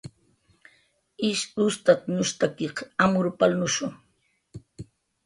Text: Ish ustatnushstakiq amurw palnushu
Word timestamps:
Ish 1.29 1.43
ustatnushstakiq 1.65 2.77
amurw 3.05 3.31
palnushu 3.43 3.87